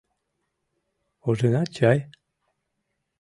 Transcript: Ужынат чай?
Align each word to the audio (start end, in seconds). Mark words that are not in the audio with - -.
Ужынат 1.29 1.67
чай? 1.75 1.97